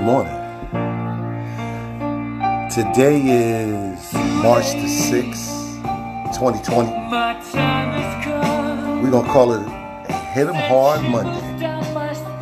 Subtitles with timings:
[0.00, 0.62] Good morning.
[2.70, 5.82] Today is March the 6th,
[6.38, 6.88] 2020.
[9.02, 11.66] We're going to call it a Hit 'em Hard Monday.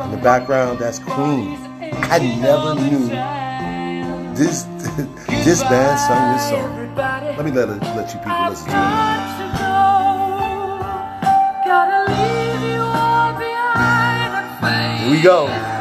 [0.05, 1.57] In the background, that's Queen.
[1.81, 3.09] I never knew
[4.37, 4.63] this
[5.43, 6.95] this band sung this song.
[7.35, 8.75] Let me let, let you people listen to it.
[15.01, 15.78] Here we go.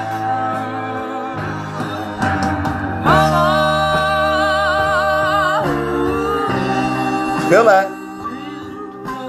[7.48, 7.88] Feel that?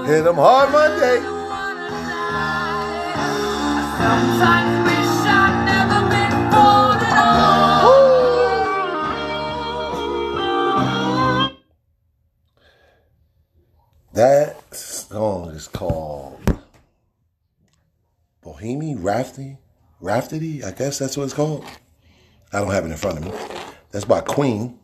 [0.06, 1.20] Hit 'em hard Monday.
[3.96, 7.14] Sometimes wish I'd never been born at
[7.82, 8.00] all.
[14.12, 16.60] That song is called
[18.42, 19.56] Bohemian Rhapsody.
[19.98, 21.64] Rhapsody, I guess that's what it's called.
[22.52, 23.32] I don't have it in front of me.
[23.90, 24.78] That's by Queen.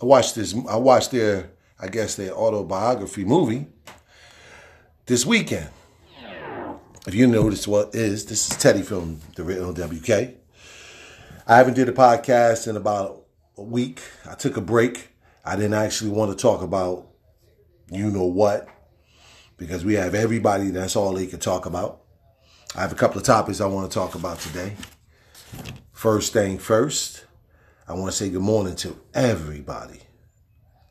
[0.00, 0.54] I watched this.
[0.68, 3.66] I watched their I guess, their autobiography movie
[5.06, 5.68] this weekend.
[7.06, 10.34] If you notice what is, this is Teddy from the Real NWK.
[11.46, 13.22] I haven't did a podcast in about
[13.56, 14.02] a week.
[14.28, 15.10] I took a break.
[15.44, 17.06] I didn't actually want to talk about
[17.90, 18.68] you know what
[19.56, 22.02] because we have everybody that's all they can talk about.
[22.74, 24.74] I have a couple of topics I want to talk about today.
[25.92, 27.24] First thing first,
[27.88, 30.00] I want to say good morning to everybody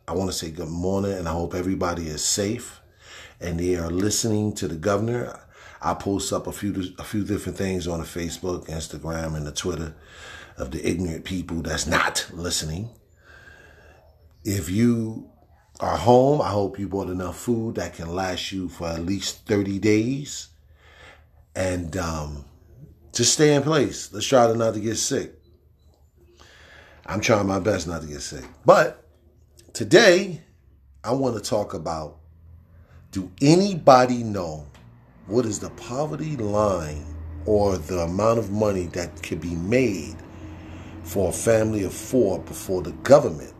[0.09, 2.79] I want to say good morning and I hope everybody is safe
[3.41, 5.37] and they are listening to the governor.
[5.81, 9.51] I post up a few a few different things on the Facebook, Instagram, and the
[9.51, 9.93] Twitter
[10.57, 12.89] of the ignorant people that's not listening.
[14.45, 15.29] If you
[15.81, 19.45] are home, I hope you bought enough food that can last you for at least
[19.45, 20.47] 30 days.
[21.53, 22.45] And um,
[23.11, 24.13] just stay in place.
[24.13, 25.36] Let's try to not to get sick.
[27.07, 28.45] I'm trying my best not to get sick.
[28.65, 29.07] But
[29.77, 30.41] Today,
[31.03, 32.17] I want to talk about
[33.11, 34.65] do anybody know
[35.27, 37.05] what is the poverty line
[37.45, 40.15] or the amount of money that could be made
[41.03, 43.53] for a family of four before the government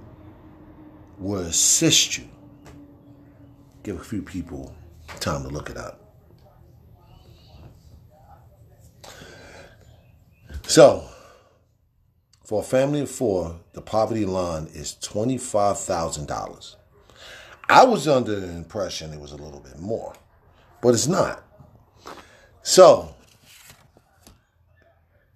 [1.20, 2.28] will assist you?
[3.84, 4.76] Give a few people
[5.20, 6.02] time to look it up.
[10.64, 11.08] So,
[12.48, 16.76] for a family of four, the poverty line is $25,000.
[17.68, 20.14] I was under the impression it was a little bit more,
[20.82, 21.44] but it's not.
[22.64, 23.14] So,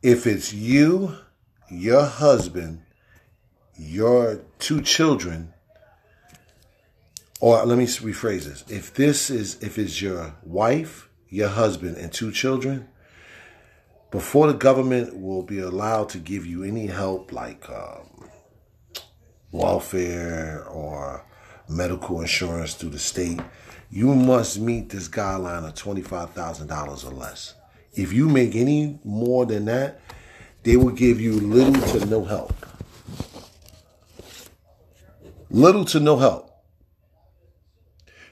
[0.02, 1.18] if it's you,
[1.70, 2.84] your husband,
[3.78, 5.54] your two children,
[7.42, 8.64] or let me rephrase this.
[8.70, 12.88] If this is, if it's your wife, your husband, and two children,
[14.12, 18.30] before the government will be allowed to give you any help like um,
[19.52, 21.26] welfare or
[21.70, 23.40] medical insurance through the state,
[23.90, 27.56] you must meet this guideline of $25,000 or less.
[27.94, 30.02] If you make any more than that,
[30.64, 32.54] they will give you little to no help.
[35.50, 36.50] Little to no help.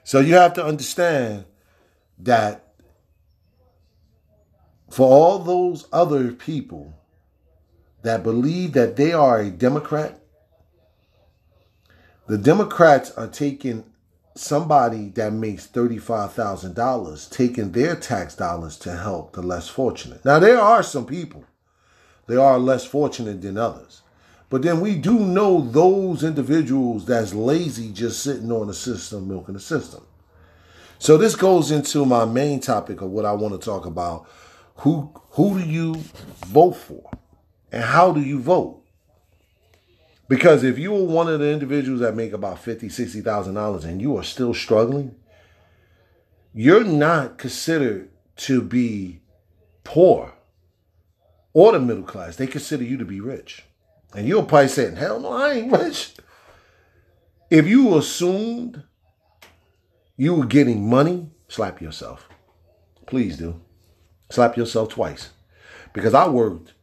[0.04, 1.46] So you have to understand
[2.20, 2.69] that
[4.90, 6.94] for all those other people
[8.02, 10.20] that believe that they are a Democrat,
[12.28, 13.84] the Democrats are taking
[14.36, 20.24] somebody that makes $35,000, taking their tax dollars to help the less fortunate.
[20.24, 21.44] Now, there are some people,
[22.28, 24.02] they are less fortunate than others.
[24.50, 29.54] But then we do know those individuals that's lazy just sitting on the system, milking
[29.54, 30.06] the system.
[30.98, 34.28] So this goes into my main topic of what I want to talk about
[34.80, 35.96] who who do you
[36.46, 37.10] vote for?
[37.72, 38.84] And how do you vote?
[40.28, 43.84] Because if you are one of the individuals that make about fifty, sixty thousand dollars
[43.84, 45.16] and you are still struggling,
[46.54, 49.22] you're not considered to be
[49.84, 50.34] poor
[51.54, 52.36] or the middle class.
[52.36, 53.66] They consider you to be rich.
[54.16, 56.14] And you're probably saying, hell no, I ain't rich.
[57.50, 58.84] If you assumed
[60.16, 62.28] you were getting money, slap yourself.
[63.06, 63.62] Please do.
[64.30, 65.30] Slap yourself twice.
[65.94, 66.74] Because I worked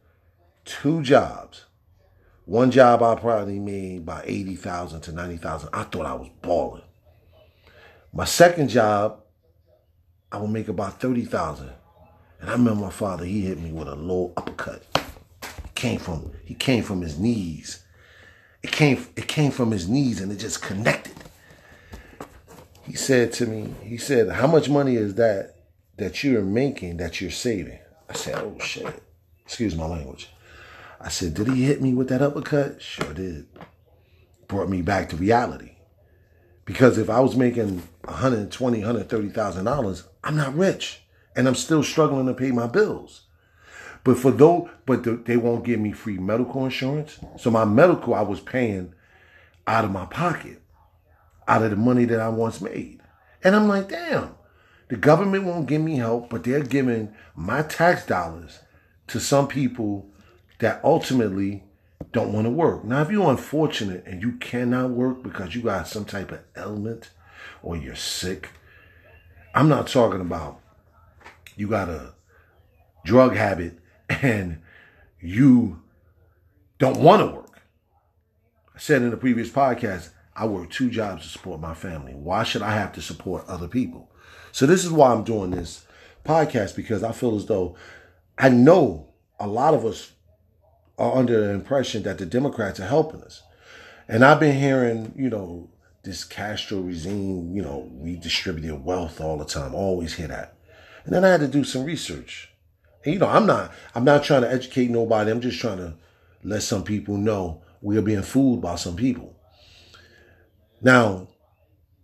[0.65, 1.65] two jobs.
[2.45, 5.69] One job I probably made by 80,000 to 90,000.
[5.73, 6.83] I thought I was balling.
[8.13, 9.21] My second job,
[10.31, 11.69] I would make about 30,000.
[12.39, 14.83] And I remember my father, he hit me with a low uppercut.
[15.41, 17.83] He came from he came from his knees.
[18.63, 21.15] It came it came from his knees and it just connected.
[22.83, 25.56] He said to me, he said, "How much money is that
[25.97, 27.79] that you're making that you're saving.
[28.09, 29.03] I said, oh shit.
[29.45, 30.29] Excuse my language.
[30.99, 32.81] I said, did he hit me with that uppercut?
[32.81, 33.47] Sure did.
[34.47, 35.71] Brought me back to reality.
[36.65, 41.01] Because if I was making 120, 130,000 dollars, I'm not rich,
[41.35, 43.21] and I'm still struggling to pay my bills.
[44.03, 47.19] But for those, but the, they won't give me free medical insurance.
[47.37, 48.93] So my medical, I was paying
[49.65, 50.61] out of my pocket,
[51.47, 53.01] out of the money that I once made,
[53.43, 54.36] and I'm like, damn.
[54.89, 58.59] The government won't give me help, but they're giving my tax dollars
[59.07, 60.09] to some people
[60.59, 61.63] that ultimately
[62.11, 62.83] don't want to work.
[62.83, 67.09] Now, if you're unfortunate and you cannot work because you got some type of ailment
[67.61, 68.49] or you're sick,
[69.53, 70.61] I'm not talking about
[71.55, 72.13] you got a
[73.03, 73.79] drug habit
[74.09, 74.61] and
[75.19, 75.81] you
[76.77, 77.61] don't want to work.
[78.75, 82.13] I said in the previous podcast, I work two jobs to support my family.
[82.13, 84.11] Why should I have to support other people?
[84.51, 85.85] So this is why I'm doing this
[86.23, 87.75] podcast because I feel as though
[88.37, 89.07] I know
[89.39, 90.11] a lot of us
[90.97, 93.41] are under the impression that the Democrats are helping us.
[94.07, 95.69] And I've been hearing, you know,
[96.03, 99.73] this Castro regime, you know, redistributed wealth all the time.
[99.73, 100.55] always hear that.
[101.03, 102.51] And then I had to do some research.
[103.03, 105.31] And you know, I'm not I'm not trying to educate nobody.
[105.31, 105.95] I'm just trying to
[106.43, 109.36] let some people know we are being fooled by some people.
[110.81, 111.27] Now,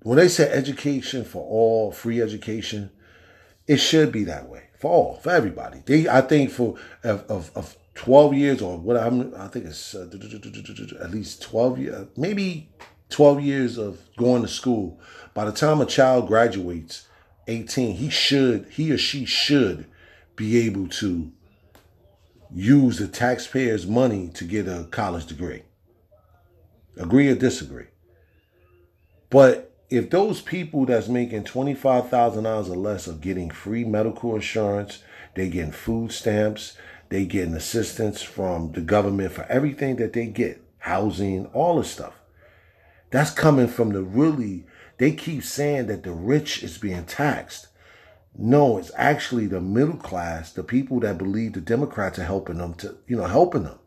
[0.01, 2.91] when they say education for all, free education,
[3.67, 5.81] it should be that way for all, for everybody.
[5.85, 9.95] They, I think, for of, of, of 12 years or what I'm, I think it's
[9.95, 10.09] uh,
[11.01, 12.69] at least 12 years, maybe
[13.09, 14.99] 12 years of going to school.
[15.33, 17.07] By the time a child graduates
[17.47, 19.85] 18, he should, he or she should
[20.35, 21.31] be able to
[22.51, 25.63] use the taxpayers' money to get a college degree.
[26.97, 27.87] Agree or disagree?
[29.33, 34.99] But if those people that's making $25,000 or less are getting free medical insurance,
[35.33, 36.77] they getting food stamps,
[37.09, 42.13] they getting assistance from the government for everything that they get, housing, all this stuff.
[43.09, 44.67] That's coming from the really,
[44.99, 47.69] they keep saying that the rich is being taxed.
[48.37, 52.75] No, it's actually the middle class, the people that believe the Democrats are helping them
[52.75, 53.79] to, you know, helping them.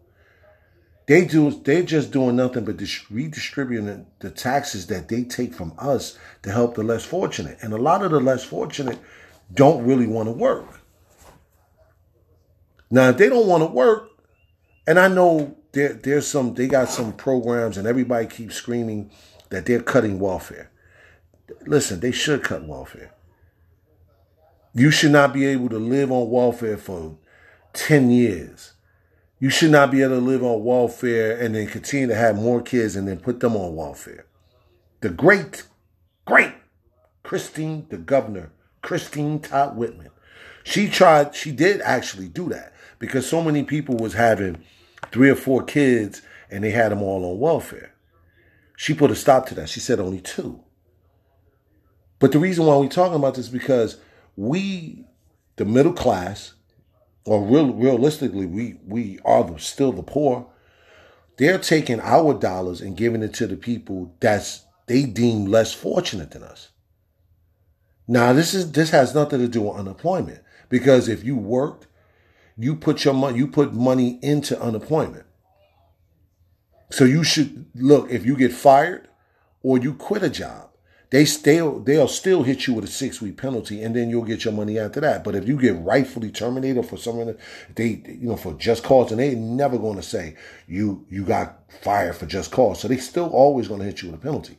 [1.07, 1.51] They do.
[1.51, 2.81] They're just doing nothing but
[3.11, 7.59] redistributing the taxes that they take from us to help the less fortunate.
[7.63, 8.99] And a lot of the less fortunate
[9.55, 10.81] don't really want to work.
[12.91, 14.11] Now, if they don't want to work,
[14.87, 19.11] and I know there, there's some, they got some programs, and everybody keeps screaming
[19.51, 20.71] that they're cutting welfare.
[21.67, 23.13] Listen, they should cut welfare.
[24.75, 27.17] You should not be able to live on welfare for
[27.73, 28.73] 10 years
[29.39, 32.63] you should not be able to live on welfare and then continue to have more
[32.63, 34.27] kids and then put them on welfare.
[35.01, 35.65] The great,
[36.25, 36.55] great
[37.23, 38.51] Christine, the governor,
[38.83, 40.11] Christine Todd Whitman,
[40.65, 44.63] she tried, she did actually do that because so many people was having
[45.13, 47.93] three or four kids and they had them all on welfare.
[48.77, 49.69] She put a stop to that.
[49.69, 50.63] She said only two.
[52.19, 53.99] But the reason why we're talking about this is because
[54.37, 55.05] we,
[55.57, 56.55] the middle class,
[57.27, 60.47] or real, realistically, we we are the, still the poor.
[61.37, 66.31] They're taking our dollars and giving it to the people that's they deem less fortunate
[66.31, 66.71] than us.
[68.09, 71.89] Now, this is this has nothing to do with unemployment because if you worked,
[72.57, 75.27] you put your money you put money into unemployment.
[76.91, 79.09] So you should look if you get fired
[79.63, 80.71] or you quit a job,
[81.11, 84.45] they still they'll still hit you with a six week penalty, and then you'll get
[84.45, 85.23] your money after that.
[85.23, 87.37] But if you get rightfully terminated for something,
[87.75, 90.37] they you know for just cause, and they never going to say
[90.67, 92.81] you you got fired for just cause.
[92.81, 94.59] So they still always going to hit you with a penalty.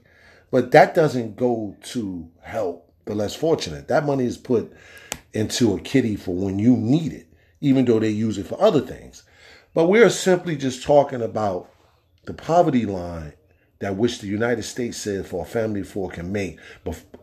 [0.49, 3.89] But that doesn't go to help the less fortunate.
[3.89, 4.71] That money is put
[5.33, 7.27] into a kitty for when you need it,
[7.59, 9.23] even though they use it for other things.
[9.73, 11.69] But we're simply just talking about
[12.25, 13.33] the poverty line
[13.79, 16.59] that which the United States says for a family of four can make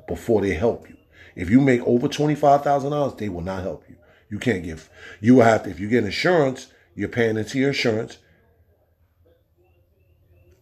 [0.06, 0.96] before they help you.
[1.34, 3.96] If you make over $25,000, they will not help you.
[4.30, 4.88] You can't give.
[5.20, 8.18] You will have to, if you get insurance, you're paying into your insurance.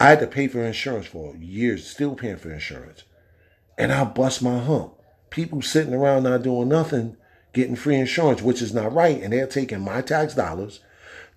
[0.01, 3.05] I had to pay for insurance for years, still paying for insurance.
[3.79, 4.95] And I bust my hump.
[5.31, 7.17] People sitting around not doing nothing,
[7.53, 9.23] getting free insurance, which is not right.
[9.23, 10.81] And they're taking my tax dollars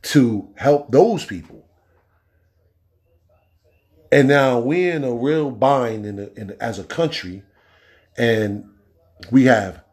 [0.03, 1.65] to help those people.
[4.15, 7.43] And now we're in a real bind in, in as a country,
[8.17, 8.63] and
[9.29, 9.83] we have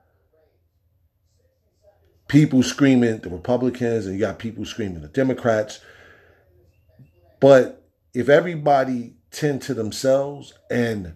[2.29, 5.81] people screaming the Republicans, and you got people screaming the Democrats.
[7.41, 7.83] But
[8.15, 11.15] if everybody tend to themselves and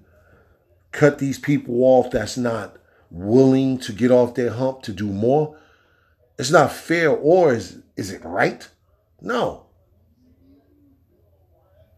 [0.91, 2.77] cut these people off that's not
[3.13, 5.57] willing to get off their hump to do more,
[6.41, 8.69] it's not fair or is is it right?
[9.21, 9.66] No.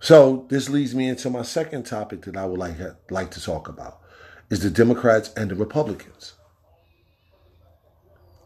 [0.00, 2.76] So this leads me into my second topic that I would like
[3.10, 4.00] like to talk about
[4.50, 6.34] is the Democrats and the Republicans.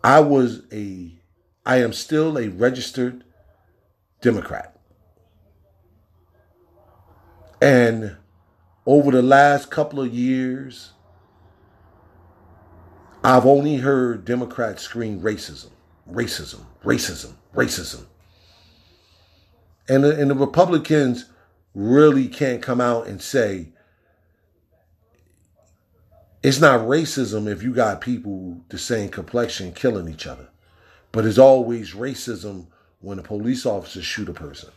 [0.03, 1.13] I was a
[1.65, 3.25] I am still a registered
[4.21, 4.77] Democrat.
[7.61, 8.17] And
[8.87, 10.93] over the last couple of years,
[13.23, 15.71] I've only heard Democrats scream racism,
[16.11, 18.07] racism, racism, racism.
[19.89, 21.27] And the, and the Republicans
[21.75, 23.69] really can't come out and say
[26.43, 30.49] it's not racism if you got people the same complexion killing each other.
[31.13, 32.67] But it's always racism
[33.01, 34.71] when a police officer shoot a person.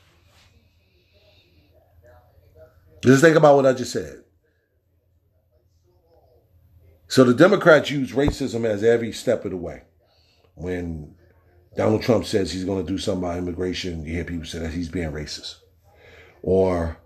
[3.03, 4.23] Just think about what I just said.
[7.07, 9.83] So the Democrats use racism as every step of the way.
[10.55, 11.15] When
[11.75, 14.73] Donald Trump says he's going to do something about immigration, you hear people say that
[14.73, 15.57] he's being racist.
[16.47, 16.99] Or,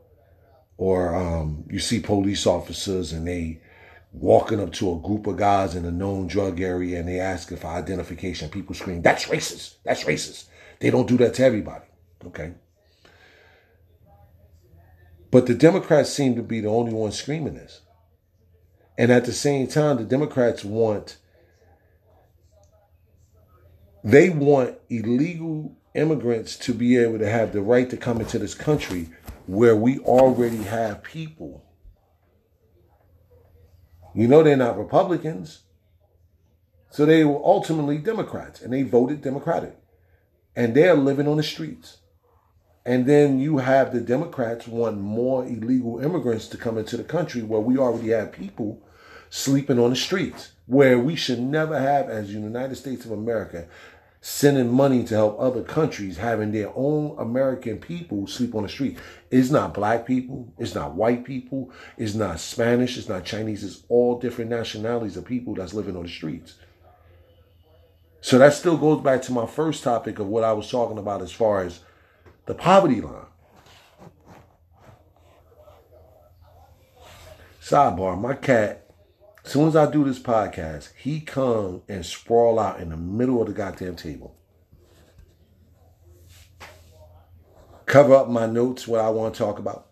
[0.75, 3.61] or um, you see police officers and they
[4.11, 7.55] walking up to a group of guys in a known drug area and they ask
[7.55, 8.49] for identification.
[8.49, 9.75] People scream, "That's racist!
[9.85, 10.47] That's racist!"
[10.81, 11.85] They don't do that to everybody.
[12.25, 12.53] Okay.
[15.31, 17.79] But the Democrats seem to be the only ones screaming this.
[18.97, 21.15] And at the same time, the Democrats want
[24.03, 28.53] they want illegal immigrants to be able to have the right to come into this
[28.53, 29.09] country
[29.49, 31.65] where we already have people.
[34.13, 35.63] You know they're not Republicans.
[36.91, 39.75] So they were ultimately Democrats and they voted Democratic.
[40.55, 41.97] And they're living on the streets.
[42.85, 47.41] And then you have the Democrats want more illegal immigrants to come into the country
[47.41, 48.83] where we already have people
[49.31, 53.67] sleeping on the streets, where we should never have, as the United States of America,
[54.21, 58.97] sending money to help other countries having their own American people sleep on the street.
[59.31, 63.83] It's not black people, it's not white people, it's not Spanish, it's not Chinese, it's
[63.87, 66.55] all different nationalities of people that's living on the streets.
[68.21, 71.21] So that still goes back to my first topic of what I was talking about
[71.21, 71.79] as far as
[72.45, 73.25] the poverty line.
[77.61, 78.88] Sidebar, my cat
[79.49, 83.47] soon as I do this podcast, he come and sprawl out in the middle of
[83.47, 84.35] the goddamn table.
[87.85, 89.87] Cover up my notes, what I want to talk about.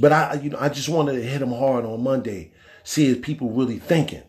[0.00, 3.22] But I, you know, I just wanted to hit him hard on Monday, see if
[3.22, 4.24] people really thinking.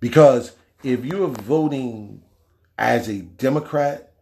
[0.00, 2.22] Because if you're voting
[2.78, 4.12] as a Democrat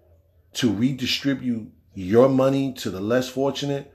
[0.54, 3.92] to redistribute your money to the less fortunate,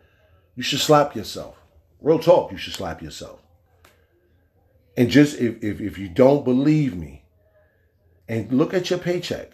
[0.55, 1.57] you should slap yourself.
[2.00, 3.41] Real talk, you should slap yourself.
[4.98, 7.21] And just if, if, if you don't believe me,
[8.27, 9.51] and look at your paycheck,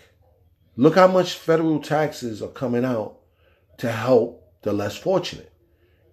[0.76, 3.18] look how much federal taxes are coming out
[3.78, 5.52] to help the less fortunate.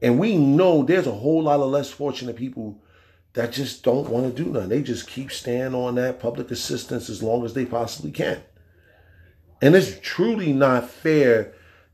[0.00, 2.83] And we know there's a whole lot of less fortunate people
[3.35, 4.69] that just don't want to do nothing.
[4.69, 8.43] They just keep staying on that public assistance as long as they possibly can.
[9.61, 11.52] And it's truly not fair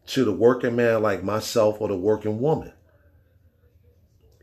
[0.08, 2.72] to the working man like myself or the working woman.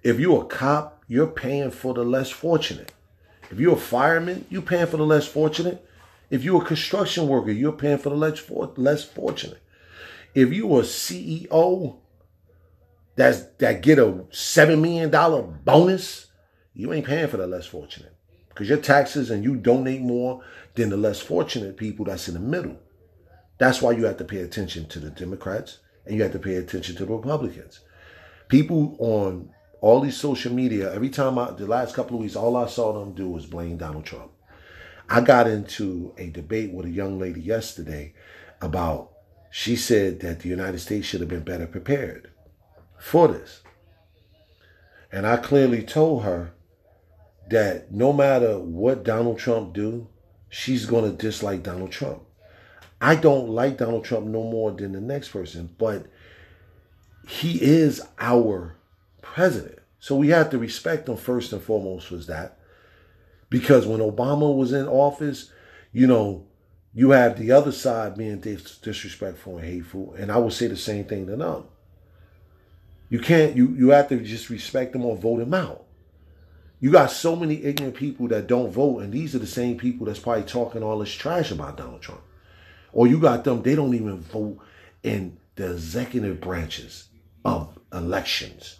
[0.04, 2.92] If you're a cop, you're paying for the less fortunate.
[3.50, 5.86] If you're a fireman, you're paying for the less fortunate.
[6.30, 9.62] If you're a construction worker, you're paying for the less, for, less fortunate.
[10.36, 11.98] If you're a CEO
[13.16, 15.10] that's, that get a $7 million
[15.64, 16.28] bonus,
[16.74, 18.14] you ain't paying for the less fortunate.
[18.50, 20.44] Because your taxes and you donate more
[20.76, 22.78] than the less fortunate people that's in the middle.
[23.58, 26.56] That's why you have to pay attention to the Democrats and you have to pay
[26.56, 27.80] attention to the Republicans.
[28.50, 29.50] People on
[29.82, 32.94] all these social media, every time I, the last couple of weeks, all I saw
[32.94, 34.32] them do was blame Donald Trump.
[35.10, 38.14] I got into a debate with a young lady yesterday
[38.62, 39.12] about,
[39.52, 42.32] she said that the United States should have been better prepared
[42.98, 43.62] for this.
[45.12, 46.52] And I clearly told her
[47.50, 50.08] that no matter what Donald Trump do,
[50.50, 52.24] she's going to dislike Donald Trump.
[53.00, 56.08] I don't like Donald Trump no more than the next person, but
[57.28, 58.77] he is our
[59.34, 59.80] president.
[60.00, 62.60] So we have to respect him first and foremost was that.
[63.50, 65.52] Because when Obama was in office,
[65.92, 66.46] you know,
[66.94, 70.14] you have the other side being dis- disrespectful and hateful.
[70.18, 71.64] And I would say the same thing to them.
[73.10, 75.86] You can't, you, you have to just respect them or vote them out.
[76.80, 80.06] You got so many ignorant people that don't vote, and these are the same people
[80.06, 82.22] that's probably talking all this trash about Donald Trump.
[82.94, 84.60] Or you got them, they don't even vote
[85.02, 87.08] in the executive branches
[87.44, 88.80] of elections.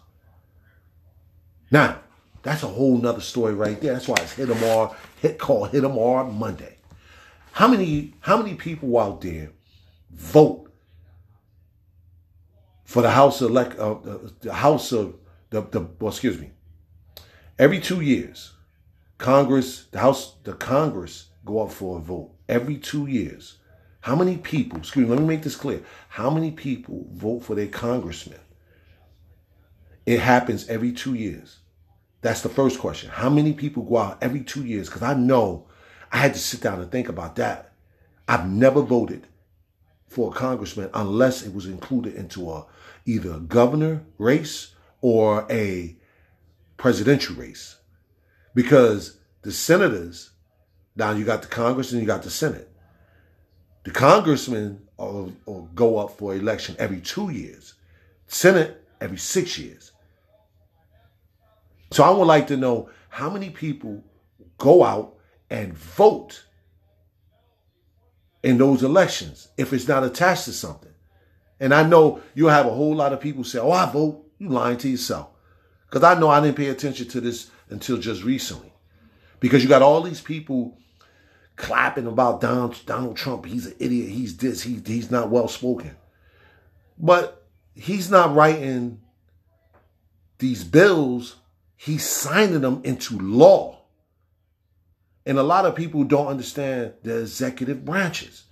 [1.72, 2.00] Now,
[2.44, 3.94] that's a whole nother story right there.
[3.94, 6.78] That's why it's hit them all, hit call hit them all Monday.
[7.52, 9.52] How many how many people out there
[10.12, 10.72] vote
[12.86, 15.16] for the House elect, uh, the, the House of
[15.50, 16.52] the, the well, excuse me.
[17.60, 18.54] Every two years,
[19.18, 23.58] Congress, the House, the Congress go up for a vote every two years.
[24.02, 25.82] How many people, excuse me, let me make this clear.
[26.08, 28.40] How many people vote for their congressman?
[30.08, 31.58] It happens every two years.
[32.22, 33.10] That's the first question.
[33.10, 34.88] How many people go out every two years?
[34.88, 35.68] Because I know
[36.14, 37.74] I had to sit down and think about that.
[38.26, 39.28] I've never voted
[40.08, 42.66] for a congressman unless it was included into a
[43.06, 45.98] either a governor race or a
[46.78, 47.76] presidential race.
[48.56, 50.32] Because the senators,
[50.96, 52.72] now you got the Congress and you got the Senate.
[53.84, 57.74] The congressmen will go up for election every two years.
[58.28, 59.92] Senate every six years.
[61.92, 64.04] So I would like to know how many people
[64.58, 65.16] go out
[65.50, 66.46] and vote
[68.44, 70.92] in those elections if it's not attached to something.
[71.60, 74.24] And I know you'll have a whole lot of people say, oh, I vote.
[74.38, 75.30] You lying to yourself.
[75.90, 78.72] Because I know I didn't pay attention to this until just recently.
[79.40, 80.78] Because you got all these people
[81.56, 83.46] clapping about Donald, Donald Trump.
[83.46, 84.10] He's an idiot.
[84.10, 84.62] He's this.
[84.62, 85.96] He, he's not well spoken.
[87.00, 89.02] But he's not writing
[90.38, 91.38] these bills.
[91.78, 93.82] He's signing them into law.
[95.26, 98.46] And a lot of people don't understand the executive branches.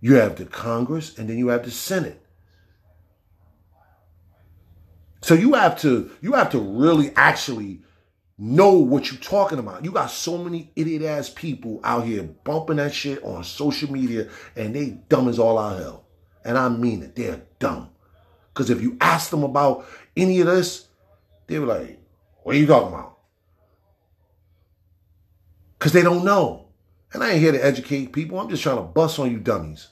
[0.00, 2.22] You have the Congress and then you have the Senate.
[5.20, 7.82] So you have to you have to really actually
[8.38, 9.84] know what you're talking about.
[9.84, 14.28] You got so many idiot ass people out here bumping that shit on social media
[14.54, 16.04] and they dumb as all out hell.
[16.44, 17.16] And I mean it.
[17.16, 17.90] They're dumb.
[18.54, 20.86] Because if you ask them about any of this,
[21.48, 21.97] they were like,
[22.48, 23.08] what are you talking about?
[25.78, 26.66] because they don't know.
[27.12, 28.38] And I ain't here to educate people.
[28.38, 29.88] I'm just trying to bust on you dummies.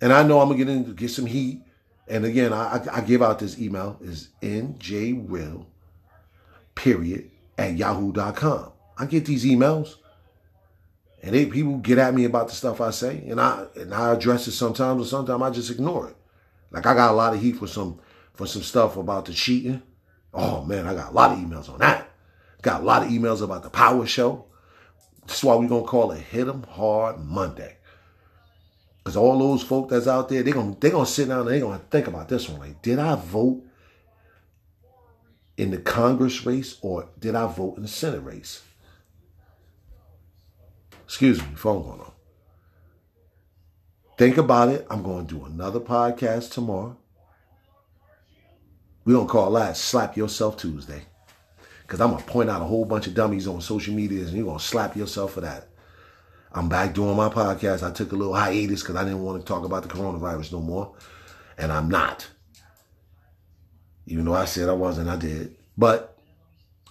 [0.00, 1.62] And I know I'm gonna get into get some heat.
[2.08, 5.66] And again, I, I, give out this email is njwill
[6.74, 8.72] period at yahoo.com.
[8.98, 9.94] I get these emails
[11.22, 14.12] and they people get at me about the stuff I say and I and I
[14.12, 16.16] address it sometimes and sometimes I just ignore it.
[16.72, 18.00] Like I got a lot of heat for some
[18.34, 19.82] for some stuff about the cheating.
[20.32, 22.08] Oh man, I got a lot of emails on that.
[22.62, 24.46] Got a lot of emails about the power show.
[25.26, 27.76] That's why we're to call it Hit 'em Hard Monday.
[28.98, 31.60] Because all those folk that's out there, they're gonna they gonna sit down and they're
[31.78, 32.60] to think about this one.
[32.60, 33.62] Like, did I vote
[35.56, 38.62] in the Congress race or did I vote in the Senate race?
[41.04, 42.12] Excuse me, phone going on.
[44.16, 44.86] Think about it.
[44.88, 46.96] I'm going to do another podcast tomorrow.
[49.04, 51.02] We're going to call that Slap Yourself Tuesday.
[51.82, 54.30] Because I'm going to point out a whole bunch of dummies on social media and
[54.30, 55.68] you're going to slap yourself for that.
[56.52, 57.88] I'm back doing my podcast.
[57.88, 60.60] I took a little hiatus because I didn't want to talk about the coronavirus no
[60.60, 60.94] more.
[61.58, 62.28] And I'm not.
[64.06, 65.56] Even though I said I wasn't, I did.
[65.76, 66.18] But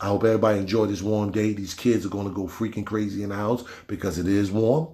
[0.01, 1.53] I hope everybody enjoyed this warm day.
[1.53, 4.93] These kids are going to go freaking crazy in the house because it is warm.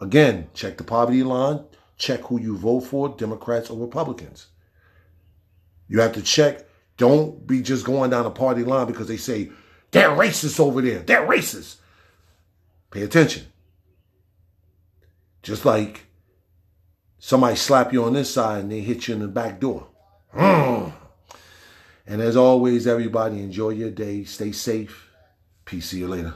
[0.00, 1.64] Again, check the poverty line.
[1.96, 4.48] Check who you vote for, Democrats or Republicans.
[5.88, 6.64] You have to check
[6.96, 9.50] don't be just going down a party line because they say,
[9.90, 11.00] they're racist over there.
[11.00, 11.76] They're racist.
[12.90, 13.46] Pay attention.
[15.42, 16.06] Just like
[17.18, 19.88] somebody slap you on this side and they hit you in the back door.
[20.34, 20.92] Mm.
[22.06, 24.24] And as always, everybody, enjoy your day.
[24.24, 25.10] Stay safe.
[25.64, 25.90] Peace.
[25.90, 26.34] See you later.